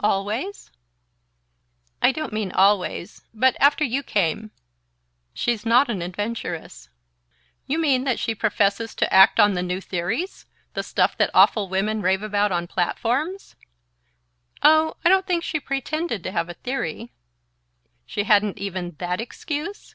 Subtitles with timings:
[0.00, 0.70] "Always?"
[2.02, 3.22] "I don't mean always...
[3.32, 4.50] but after you came..."
[5.32, 6.90] "She's not an adventuress."
[7.66, 10.44] "You mean that she professes to act on the new theories?
[10.74, 13.56] The stuff that awful women rave about on platforms?"
[14.62, 17.14] "Oh, I don't think she pretended to have a theory"
[18.04, 19.94] "She hadn't even that excuse?"